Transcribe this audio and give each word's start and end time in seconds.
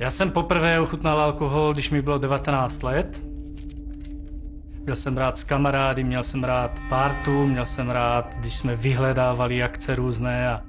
Já 0.00 0.10
jsem 0.10 0.30
poprvé 0.30 0.80
ochutnal 0.80 1.20
alkohol, 1.20 1.72
když 1.72 1.90
mi 1.90 2.02
bylo 2.02 2.18
19 2.18 2.82
let. 2.82 3.22
Měl 4.82 4.96
jsem 4.96 5.16
rád 5.16 5.38
s 5.38 5.44
kamarády, 5.44 6.04
měl 6.04 6.22
jsem 6.22 6.44
rád 6.44 6.80
pártu, 6.88 7.46
měl 7.46 7.66
jsem 7.66 7.90
rád, 7.90 8.34
když 8.38 8.54
jsme 8.54 8.76
vyhledávali 8.76 9.62
akce 9.62 9.94
různé 9.94 10.48
a 10.48 10.62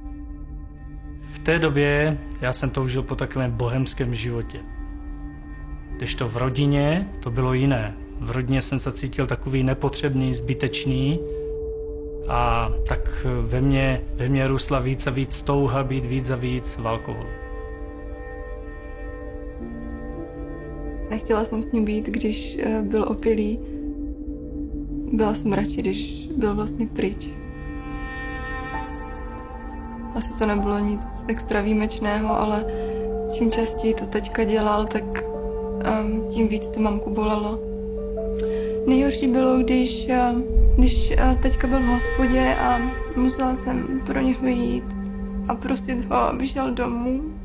v 1.34 1.40
té 1.40 1.60
době 1.60 2.18
já 2.42 2.54
jsem 2.54 2.70
toužil 2.70 3.04
po 3.04 3.16
takovém 3.16 3.52
bohemském 3.52 4.16
životě. 4.16 4.60
Když 5.98 6.16
to 6.16 6.30
v 6.30 6.38
rodině, 6.38 7.10
to 7.20 7.32
bylo 7.32 7.54
jiné. 7.54 7.94
V 8.20 8.32
rodině 8.32 8.62
jsem 8.62 8.80
se 8.80 8.92
cítil 8.92 9.28
takový 9.28 9.64
nepotřebný, 9.64 10.36
zbytečný 10.36 11.20
a 12.28 12.72
tak 12.88 13.26
ve 13.42 13.62
mně, 13.62 14.02
ve 14.16 14.30
mně 14.30 14.48
růstla 14.48 14.80
víc 14.80 15.08
a 15.08 15.12
víc 15.12 15.42
touha 15.42 15.84
být 15.84 16.06
víc 16.06 16.30
a 16.30 16.36
víc 16.36 16.78
v 16.78 16.88
alkoholu. 16.88 17.41
Nechtěla 21.12 21.44
jsem 21.44 21.64
s 21.64 21.72
ním 21.72 21.86
být, 21.86 22.06
když 22.06 22.58
eh, 22.62 22.82
byl 22.82 23.06
opilý. 23.08 23.60
Byla 25.14 25.34
jsem 25.34 25.54
radši, 25.54 25.82
když 25.82 26.28
byl 26.38 26.56
vlastně 26.56 26.88
pryč. 26.88 27.30
Asi 30.16 30.38
to 30.38 30.46
nebylo 30.46 30.80
nic 30.80 31.26
extra 31.28 31.62
výjimečného, 31.62 32.40
ale 32.40 32.66
čím 33.34 33.52
častěji 33.52 33.94
to 33.94 34.06
teďka 34.06 34.44
dělal, 34.44 34.86
tak 34.86 35.04
um, 35.04 36.28
tím 36.28 36.48
víc 36.48 36.70
to 36.70 36.80
mamku 36.80 37.10
bolelo. 37.10 37.60
Nejhorší 38.88 39.28
bylo, 39.28 39.58
když, 39.58 40.08
uh, 40.08 40.42
když 40.78 41.12
uh, 41.12 41.42
teďka 41.42 41.68
byl 41.68 41.80
v 41.80 41.86
hospodě 41.86 42.56
a 42.56 42.80
musela 43.16 43.56
jsem 43.56 44.02
pro 44.06 44.22
něho 44.22 44.48
jít 44.48 44.98
a 45.48 45.56
prosit 45.56 46.06
ho, 46.06 46.16
aby 46.16 46.48
šel 46.48 46.72
domů. 46.72 47.41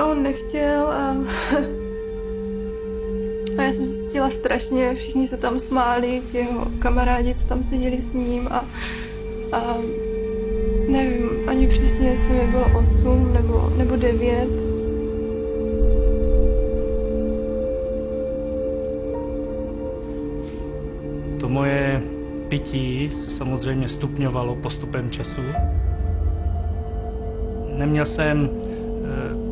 A 0.00 0.04
on 0.06 0.22
nechtěl 0.22 0.86
a 0.86 1.16
A 3.58 3.62
já 3.62 3.72
jsem 3.72 3.84
se 3.84 4.02
cítila 4.02 4.30
strašně, 4.30 4.94
všichni 4.94 5.26
se 5.26 5.36
tam 5.36 5.60
smáli, 5.60 6.22
ti 6.26 6.36
jeho 6.36 6.66
kamarádi, 6.78 7.34
co 7.34 7.46
tam 7.46 7.62
seděli 7.62 7.98
s 7.98 8.12
ním 8.12 8.48
a, 8.48 8.64
a 9.52 9.76
nevím 10.88 11.30
ani 11.46 11.68
přesně, 11.68 12.08
jestli 12.08 12.30
mi 12.30 12.46
bylo 12.46 12.66
8 12.78 13.32
nebo, 13.32 13.72
nebo 13.76 13.96
9. 13.96 14.48
To 21.40 21.48
moje 21.48 22.02
pití 22.48 23.10
se 23.10 23.30
samozřejmě 23.30 23.88
stupňovalo 23.88 24.56
postupem 24.56 25.10
času. 25.10 25.42
Neměl 27.76 28.04
jsem 28.04 28.50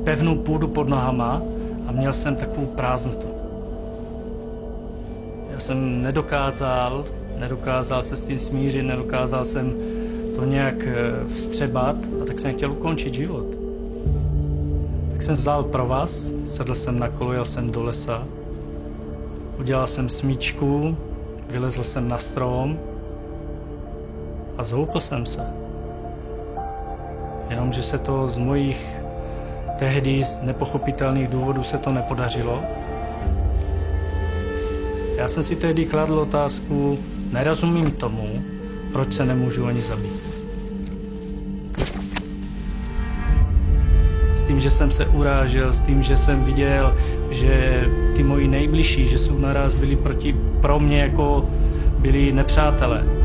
pevnou 0.09 0.37
půdu 0.37 0.69
pod 0.69 0.89
nohama 0.89 1.43
a 1.87 1.93
měl 1.93 2.13
jsem 2.13 2.37
takovou 2.37 2.67
prázdnotu. 2.67 3.27
Já 5.51 5.61
jsem 5.61 6.03
nedokázal, 6.03 7.05
nedokázal 7.39 8.03
se 8.03 8.17
s 8.17 8.23
tím 8.23 8.39
smířit, 8.39 8.83
nedokázal 8.83 9.45
jsem 9.45 9.75
to 10.37 10.45
nějak 10.45 10.75
eh, 10.87 11.29
vstřebat 11.35 11.97
a 12.23 12.25
tak 12.25 12.41
jsem 12.41 12.53
chtěl 12.53 12.73
ukončit 12.73 13.15
život. 13.15 13.47
Tak 15.13 15.23
jsem 15.23 15.37
vzal 15.37 15.65
pro 15.65 15.87
vás, 15.87 16.33
sedl 16.45 16.75
jsem 16.75 16.99
na 16.99 17.09
kolo, 17.09 17.33
jel 17.33 17.45
jsem 17.45 17.71
do 17.71 17.83
lesa, 17.83 18.25
udělal 19.59 19.87
jsem 19.87 20.09
smíčku, 20.09 20.97
vylezl 21.51 21.83
jsem 21.83 22.09
na 22.09 22.19
strom 22.19 22.79
a 24.59 24.65
zhoupl 24.65 25.01
jsem 25.01 25.27
se. 25.27 25.45
Jenomže 27.51 27.83
se 27.83 27.99
to 27.99 28.29
z 28.29 28.39
mojich 28.39 28.98
tehdy 29.79 30.25
z 30.25 30.39
nepochopitelných 30.43 31.29
důvodů 31.29 31.63
se 31.63 31.79
to 31.79 31.93
nepodařilo. 31.93 32.63
Já 35.17 35.29
jsem 35.29 35.43
si 35.43 35.57
tehdy 35.57 35.87
kladl 35.87 36.19
otázku, 36.19 36.99
nerozumím 37.33 37.91
tomu, 37.91 38.43
proč 38.93 39.13
se 39.13 39.25
nemůžu 39.25 39.67
ani 39.67 39.81
zabít. 39.81 40.23
S 44.37 44.45
tím, 44.45 44.61
že 44.61 44.71
jsem 44.71 44.91
se 44.91 45.07
urážel, 45.07 45.73
s 45.73 45.81
tím, 45.81 46.03
že 46.03 46.17
jsem 46.17 46.45
viděl, 46.45 46.97
že 47.31 47.85
ty 48.17 48.23
moji 48.23 48.49
nejbližší, 48.49 49.07
že 49.07 49.19
jsou 49.19 49.39
naraz 49.39 49.75
byli 49.75 49.97
proti, 49.97 50.37
pro 50.61 50.81
mě 50.81 51.01
jako 51.01 51.49
byli 51.99 52.33
nepřátelé. 52.33 53.18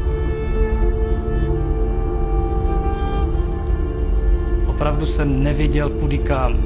Opravdu 4.84 5.06
jsem 5.06 5.44
nevěděl 5.44 5.90
kudy 5.90 6.18
kam. 6.18 6.58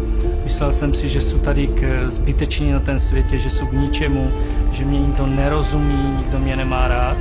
Myslel 0.43 0.71
jsem 0.71 0.93
si, 0.93 1.09
že 1.09 1.21
jsou 1.21 1.37
tady 1.37 1.67
k 1.67 2.05
zbyteční 2.11 2.71
na 2.71 2.79
ten 2.79 2.99
světě, 2.99 3.39
že 3.39 3.49
jsou 3.49 3.65
k 3.65 3.73
ničemu, 3.73 4.31
že 4.71 4.85
mě 4.85 4.99
nikdo 4.99 5.27
nerozumí, 5.27 6.17
nikdo 6.17 6.39
mě 6.39 6.55
nemá 6.55 6.87
rád. 6.87 7.17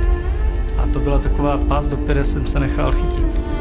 A 0.77 0.87
to 0.93 0.99
byla 0.99 1.19
taková 1.19 1.57
pás, 1.57 1.87
do 1.87 1.97
které 1.97 2.23
jsem 2.23 2.47
se 2.47 2.59
nechal 2.59 2.91
chytit. 2.91 3.56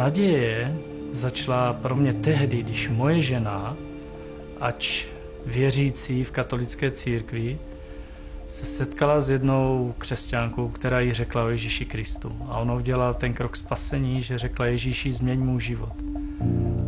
Naděje 0.00 0.76
začala 1.12 1.72
pro 1.72 1.96
mě 1.96 2.12
tehdy, 2.12 2.62
když 2.62 2.88
moje 2.88 3.20
žena, 3.20 3.76
ač 4.60 5.06
věřící 5.46 6.24
v 6.24 6.30
katolické 6.30 6.90
církvi, 6.90 7.58
se 8.48 8.64
setkala 8.64 9.20
s 9.20 9.30
jednou 9.30 9.94
křesťankou, 9.98 10.68
která 10.68 11.00
jí 11.00 11.12
řekla 11.12 11.44
o 11.44 11.48
Ježíši 11.48 11.84
Kristu. 11.84 12.32
A 12.48 12.58
ona 12.58 12.74
udělala 12.74 13.14
ten 13.14 13.34
krok 13.34 13.56
spasení, 13.56 14.22
že 14.22 14.38
řekla 14.38 14.66
Ježíši, 14.66 15.12
změň 15.12 15.40
můj 15.40 15.60
život. 15.60 15.92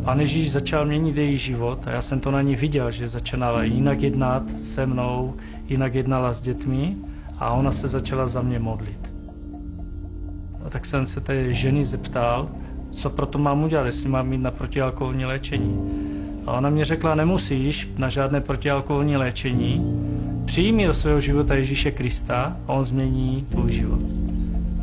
Pán 0.03 0.19
Ježíš 0.19 0.51
začal 0.51 0.85
měnit 0.85 1.17
její 1.17 1.37
život 1.37 1.87
a 1.87 1.91
já 1.91 2.01
jsem 2.01 2.19
to 2.19 2.31
na 2.31 2.41
ní 2.41 2.55
viděl, 2.55 2.91
že 2.91 3.07
začínala 3.07 3.63
jinak 3.63 4.01
jednat 4.01 4.59
se 4.59 4.85
mnou, 4.85 5.35
jinak 5.67 5.95
jednala 5.95 6.33
s 6.33 6.41
dětmi 6.41 6.97
a 7.39 7.51
ona 7.51 7.71
se 7.71 7.87
začala 7.87 8.27
za 8.27 8.41
mě 8.41 8.59
modlit. 8.59 9.13
A 10.65 10.69
tak 10.69 10.85
jsem 10.85 11.05
se 11.05 11.21
té 11.21 11.53
ženy 11.53 11.85
zeptal, 11.85 12.49
co 12.93 13.09
pro 13.09 13.25
to 13.25 13.37
mám 13.37 13.63
udělat, 13.63 13.85
jestli 13.85 14.09
mám 14.09 14.27
mít 14.27 14.41
na 14.41 14.51
protialkoholní 14.51 15.25
léčení. 15.25 15.79
A 16.47 16.53
ona 16.53 16.69
mě 16.69 16.85
řekla, 16.85 17.15
nemusíš 17.15 17.89
na 17.97 18.09
žádné 18.09 18.41
protialkoholní 18.41 19.17
léčení, 19.17 20.01
přijmi 20.45 20.87
do 20.87 20.93
svého 20.93 21.21
života 21.21 21.55
Ježíše 21.55 21.91
Krista 21.91 22.57
a 22.67 22.73
on 22.73 22.85
změní 22.85 23.45
tvůj 23.49 23.71
život. 23.71 23.99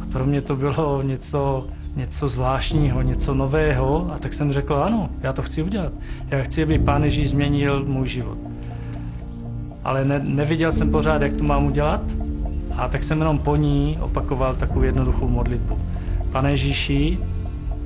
A 0.03 0.07
pro 0.13 0.25
mě 0.25 0.41
to 0.41 0.57
bylo 0.57 1.03
něco, 1.03 1.67
něco 1.97 2.29
zvláštního, 2.29 3.03
něco 3.03 3.35
nového 3.35 4.13
a 4.15 4.19
tak 4.19 4.35
jsem 4.35 4.53
řekl, 4.53 4.75
ano, 4.75 5.11
já 5.23 5.33
to 5.33 5.43
chci 5.43 5.63
udělat. 5.63 5.93
Já 6.29 6.43
chci, 6.43 6.63
aby 6.63 6.79
Pán 6.79 7.05
Ježíš 7.05 7.31
změnil 7.31 7.85
můj 7.85 8.09
život. 8.09 8.39
Ale 9.85 10.05
ne, 10.05 10.21
neviděl 10.25 10.73
jsem 10.73 10.91
pořád, 10.91 11.23
jak 11.23 11.33
to 11.33 11.45
mám 11.45 11.67
udělat 11.67 12.01
a 12.77 12.89
tak 12.89 13.05
jsem 13.05 13.19
jenom 13.19 13.39
po 13.39 13.57
ní 13.57 13.99
opakoval 14.01 14.55
takovou 14.55 14.83
jednoduchou 14.83 15.29
modlitbu. 15.29 15.79
Pane 16.33 16.51
Ježíši, 16.51 17.19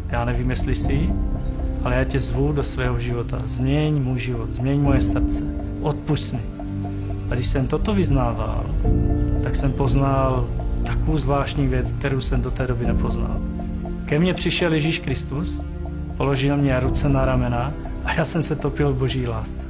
já 0.08 0.24
nevím, 0.24 0.50
jestli 0.50 0.74
jsi, 0.74 1.08
ale 1.84 1.96
já 1.96 2.04
tě 2.04 2.20
zvu 2.20 2.52
do 2.52 2.64
svého 2.64 3.00
života. 3.00 3.42
Změň 3.44 4.02
můj 4.02 4.18
život, 4.18 4.50
změň 4.50 4.80
moje 4.80 5.02
srdce, 5.02 5.42
odpust 5.82 6.32
mi. 6.32 6.40
A 7.30 7.34
když 7.34 7.46
jsem 7.46 7.66
toto 7.66 7.94
vyznával, 7.94 8.64
tak 9.42 9.56
jsem 9.56 9.72
poznal 9.72 10.48
takovou 10.86 11.16
zvláštní 11.16 11.66
věc, 11.66 11.92
kterou 11.92 12.20
jsem 12.20 12.42
do 12.42 12.50
té 12.50 12.66
doby 12.66 12.86
nepoznal. 12.86 13.36
Ke 14.06 14.18
mně 14.18 14.34
přišel 14.34 14.74
Ježíš 14.74 14.98
Kristus, 14.98 15.64
položil 16.16 16.56
mě 16.56 16.80
ruce 16.80 17.08
na 17.08 17.24
ramena 17.24 17.72
a 18.04 18.14
já 18.14 18.24
jsem 18.24 18.42
se 18.42 18.56
topil 18.56 18.92
v 18.92 18.98
boží 18.98 19.26
lásce. 19.26 19.68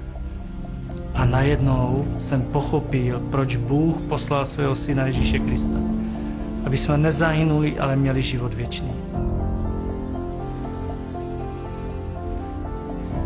A 1.15 1.25
najednou 1.25 2.05
jsem 2.19 2.43
pochopil, 2.43 3.23
proč 3.31 3.57
Bůh 3.57 3.97
poslal 4.09 4.45
svého 4.45 4.77
syna 4.77 5.07
Ježíše 5.07 5.39
Krista. 5.39 5.79
Aby 6.67 6.77
jsme 6.77 6.99
nezahynuli, 6.99 7.79
ale 7.79 7.97
měli 7.97 8.23
život 8.23 8.55
věčný. 8.55 8.93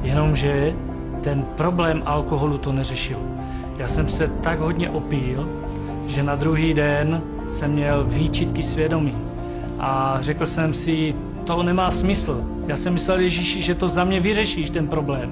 Jenomže 0.02 0.74
ten 1.22 1.42
problém 1.56 2.02
alkoholu 2.06 2.58
to 2.58 2.72
neřešil. 2.72 3.18
Já 3.78 3.88
jsem 3.88 4.08
se 4.08 4.28
tak 4.40 4.58
hodně 4.58 4.90
opíl, 4.90 5.48
že 6.06 6.22
na 6.22 6.36
druhý 6.36 6.74
den 6.74 7.22
jsem 7.46 7.70
měl 7.70 8.04
výčitky 8.04 8.62
svědomí. 8.62 9.14
A 9.78 10.16
řekl 10.20 10.46
jsem 10.46 10.74
si, 10.74 11.14
to 11.46 11.62
nemá 11.62 11.90
smysl. 11.90 12.44
Já 12.66 12.76
jsem 12.76 12.92
myslel, 12.92 13.20
Ježíši, 13.20 13.62
že 13.62 13.74
to 13.74 13.88
za 13.88 14.04
mě 14.04 14.20
vyřešíš, 14.20 14.70
ten 14.70 14.88
problém. 14.88 15.30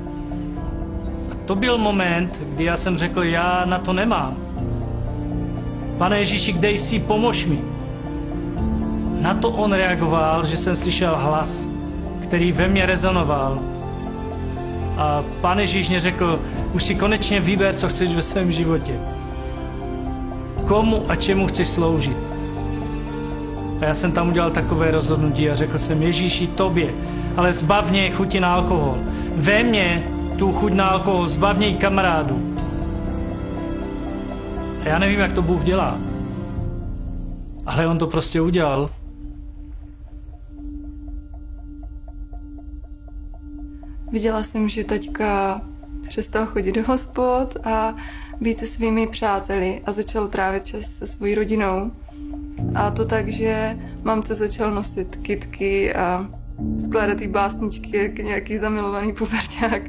A 1.33 1.35
to 1.45 1.55
byl 1.55 1.79
moment, 1.79 2.43
kdy 2.55 2.65
já 2.65 2.77
jsem 2.77 2.99
řekl, 2.99 3.23
já 3.23 3.65
na 3.65 3.79
to 3.79 3.93
nemám. 3.93 4.37
Pane 5.99 6.19
Ježíši, 6.19 6.53
kde 6.53 6.71
jsi, 6.71 6.99
pomož 6.99 7.47
mi. 7.47 7.59
Na 9.21 9.35
to 9.35 9.51
on 9.51 9.73
reagoval, 9.73 10.45
že 10.45 10.57
jsem 10.57 10.77
slyšel 10.77 11.17
hlas, 11.17 11.71
který 12.23 12.53
ve 12.53 12.69
mně 12.69 12.87
rezonoval. 12.87 13.59
A 14.97 15.25
Pán 15.41 15.59
Ježíš 15.59 15.89
mě 15.89 16.01
řekl, 16.01 16.41
už 16.73 16.83
si 16.83 16.95
konečně 16.95 17.41
vyber, 17.41 17.75
co 17.75 17.89
chceš 17.89 18.15
ve 18.15 18.23
svém 18.23 18.53
životě. 18.53 19.01
Komu 20.65 21.05
a 21.09 21.17
čemu 21.17 21.47
chceš 21.47 21.69
sloužit. 21.69 22.17
A 23.81 23.85
já 23.85 23.95
jsem 23.95 24.13
tam 24.13 24.29
udělal 24.29 24.51
takové 24.51 24.91
rozhodnutí 24.91 25.51
a 25.51 25.55
řekl 25.55 25.79
jsem 25.79 26.03
Ježíši 26.03 26.47
tobě, 26.47 26.89
ale 27.37 27.53
zbav 27.53 27.91
mě 27.91 28.11
chuti 28.11 28.41
na 28.41 28.55
alkohol. 28.55 28.99
Ve 29.35 29.63
mně 29.63 30.05
tu 30.39 30.53
chuť 30.53 30.73
na 30.73 30.87
alkohol, 30.87 31.29
zbav 31.29 31.57
mě 31.57 31.73
kamarádu. 31.73 32.57
A 34.85 34.89
já 34.89 34.99
nevím, 34.99 35.21
jak 35.21 35.33
to 35.33 35.43
Bůh 35.43 35.65
dělá. 35.65 35.99
Ale 37.67 37.87
on 37.87 37.99
to 37.99 38.07
prostě 38.07 38.41
udělal. 38.41 38.91
Viděla 44.12 44.43
jsem, 44.43 44.69
že 44.69 44.85
taťka 44.85 45.61
přestal 46.08 46.47
chodit 46.47 46.73
do 46.73 46.82
hospod 46.87 47.56
a 47.64 47.97
být 48.41 48.58
se 48.58 48.67
svými 48.67 49.06
přáteli 49.06 49.81
a 49.87 49.93
začal 49.93 50.29
trávit 50.29 50.64
čas 50.64 50.85
se 50.85 51.06
svojí 51.06 51.35
rodinou. 51.35 51.91
A 52.75 52.91
to 52.91 53.05
tak, 53.05 53.29
že 53.29 53.79
mamce 54.03 54.35
začal 54.35 54.70
nosit 54.70 55.17
kitky 55.17 55.94
a 55.94 56.26
skládat 56.85 57.20
jí 57.20 57.29
básničky 57.29 57.97
jak 57.97 58.19
nějaký 58.19 58.58
zamilovaný 58.58 59.12
puberťák. 59.12 59.82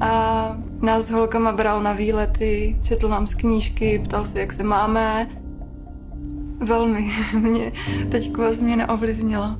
A 0.00 0.56
nás 0.82 1.04
s 1.04 1.10
holkama 1.10 1.52
bral 1.52 1.82
na 1.82 1.92
výlety, 1.92 2.76
četl 2.82 3.08
nám 3.08 3.26
z 3.26 3.34
knížky, 3.34 4.02
ptal 4.04 4.26
se, 4.26 4.40
jak 4.40 4.52
se 4.52 4.62
máme. 4.62 5.30
Velmi 6.58 7.10
mě 7.40 7.72
teďkova 8.10 8.52
změna 8.52 8.88
ovlivnila. 8.88 9.58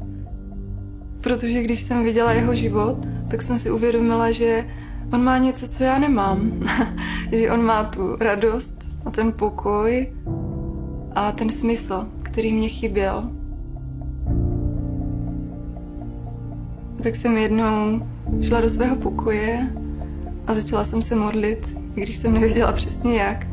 Protože 1.20 1.62
když 1.62 1.82
jsem 1.82 2.04
viděla 2.04 2.32
jeho 2.32 2.54
život, 2.54 2.96
tak 3.34 3.42
jsem 3.42 3.58
si 3.58 3.70
uvědomila, 3.70 4.30
že 4.30 4.66
on 5.12 5.24
má 5.24 5.38
něco, 5.38 5.68
co 5.68 5.84
já 5.84 5.98
nemám. 5.98 6.52
že 7.32 7.50
on 7.50 7.62
má 7.62 7.84
tu 7.84 8.16
radost 8.20 8.88
a 9.04 9.10
ten 9.10 9.32
pokoj 9.32 10.12
a 11.14 11.32
ten 11.32 11.50
smysl, 11.50 12.06
který 12.22 12.52
mě 12.52 12.68
chyběl. 12.68 13.30
Tak 17.02 17.16
jsem 17.16 17.38
jednou 17.38 18.06
šla 18.42 18.60
do 18.60 18.70
svého 18.70 18.96
pokoje 18.96 19.70
a 20.46 20.54
začala 20.54 20.84
jsem 20.84 21.02
se 21.02 21.16
modlit, 21.16 21.78
i 21.96 22.02
když 22.02 22.16
jsem 22.16 22.32
nevěděla 22.34 22.72
přesně 22.72 23.16
jak. 23.16 23.46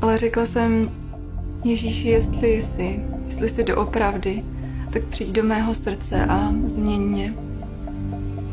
Ale 0.00 0.18
řekla 0.18 0.46
jsem, 0.46 0.90
Ježíši, 1.64 2.08
jestli 2.08 2.62
jsi, 2.62 3.00
jestli 3.26 3.48
jsi 3.48 3.64
doopravdy, 3.64 4.44
tak 4.92 5.02
přijď 5.02 5.30
do 5.30 5.42
mého 5.42 5.74
srdce 5.74 6.26
a 6.26 6.52
změň 6.64 7.00
mě. 7.00 7.49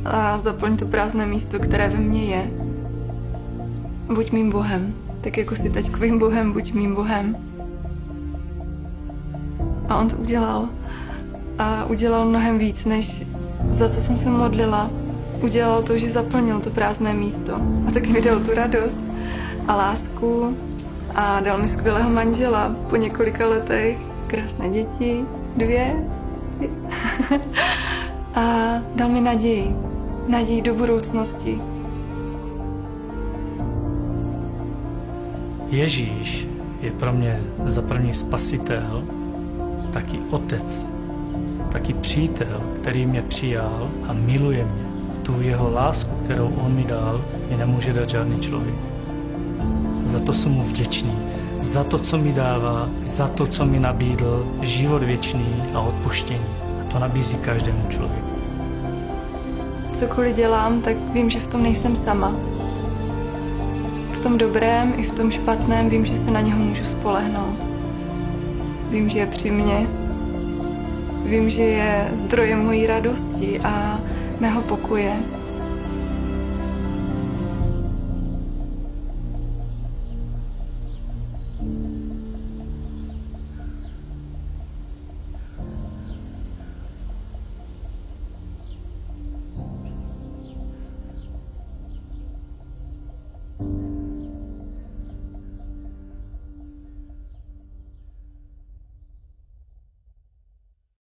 A 0.08 0.40
zaplň 0.40 0.78
to 0.78 0.86
prázdné 0.86 1.26
místo, 1.26 1.60
které 1.60 1.90
ve 1.90 1.98
mně 1.98 2.26
je. 2.26 2.52
Buď 4.16 4.32
mým 4.32 4.52
Bohem, 4.52 4.94
tak 5.22 5.38
jako 5.38 5.56
jsi 5.56 5.70
taťkovým 5.70 6.20
Bohem, 6.20 6.54
buď 6.54 6.74
mým 6.74 6.96
Bohem. 6.96 7.36
A 9.90 9.98
on 9.98 10.08
to 10.08 10.16
udělal. 10.16 10.70
A 11.60 11.86
udělal 11.86 12.26
mnohem 12.26 12.58
víc, 12.58 12.86
než 12.86 13.24
za 13.70 13.90
co 13.90 14.02
jsem 14.02 14.18
se 14.18 14.30
modlila. 14.30 14.90
Udělal 15.42 15.84
to, 15.84 15.98
že 15.98 16.10
zaplnil 16.10 16.60
to 16.60 16.70
prázdné 16.70 17.14
místo. 17.14 17.56
A 17.88 17.92
taky 17.92 18.08
mi 18.14 18.22
dal 18.22 18.40
tu 18.40 18.54
radost 18.56 18.98
a 19.68 19.76
lásku 19.76 20.58
a 21.16 21.40
dal 21.40 21.58
mi 21.58 21.68
skvělého 21.68 22.10
manžela 22.10 22.76
po 22.90 22.96
několika 22.96 23.48
letech, 23.48 23.98
krásné 24.28 24.70
děti, 24.70 25.26
dvě. 25.58 25.96
a 28.36 28.42
dal 28.96 29.10
mi 29.10 29.22
naději, 29.22 29.76
naději 30.28 30.62
do 30.62 30.74
budoucnosti. 30.74 31.62
Ježíš 35.70 36.48
je 36.82 36.92
pro 36.92 37.14
mě 37.14 37.42
za 37.66 37.82
první 37.82 38.14
spasitel, 38.14 39.04
taky 39.94 40.20
otec, 40.30 40.90
taky 41.72 41.94
přítel, 41.94 42.62
který 42.82 43.06
mě 43.06 43.22
přijal 43.22 43.90
a 44.08 44.14
miluje 44.14 44.66
mě. 44.66 44.88
Tu 45.24 45.42
jeho 45.42 45.72
lásku, 45.72 46.12
kterou 46.24 46.54
on 46.66 46.74
mi 46.74 46.84
dal, 46.84 47.26
mě 47.48 47.58
nemůže 47.58 47.94
dát 47.94 48.10
žádný 48.10 48.40
člověk. 48.40 48.76
Za 50.06 50.20
to 50.20 50.34
jsem 50.34 50.52
mu 50.52 50.64
vděčný. 50.64 51.14
Za 51.62 51.84
to, 51.84 52.00
co 52.00 52.18
mi 52.18 52.34
dává, 52.34 52.90
za 53.04 53.28
to, 53.28 53.48
co 53.48 53.66
mi 53.66 53.80
nabídl, 53.80 54.48
život 54.62 55.04
věčný 55.04 55.64
a 55.74 55.82
odpuštění. 55.82 56.46
A 56.82 56.84
to 56.84 57.00
nabízí 57.00 57.36
každému 57.36 57.86
člověku. 57.90 58.27
Cokoliv 60.00 60.36
dělám, 60.36 60.82
tak 60.82 60.96
vím, 61.14 61.30
že 61.30 61.40
v 61.40 61.48
tom 61.48 61.64
nejsem 61.64 61.96
sama. 61.96 62.36
V 64.12 64.20
tom 64.20 64.38
dobrém 64.38 64.94
i 64.98 65.04
v 65.04 65.12
tom 65.12 65.32
špatném 65.32 65.90
vím, 65.90 66.06
že 66.06 66.18
se 66.18 66.32
na 66.32 66.42
něho 66.42 66.60
můžu 66.60 66.84
spolehnout. 66.84 67.66
Vím, 68.90 69.10
že 69.10 69.20
je 69.20 69.28
při 69.28 69.52
mně. 69.52 69.88
Vím, 71.26 71.50
že 71.50 71.62
je 71.62 72.08
zdrojem 72.12 72.66
mojí 72.66 72.88
radosti 72.88 73.60
a 73.60 74.00
mého 74.40 74.62
pokoje. 74.62 75.14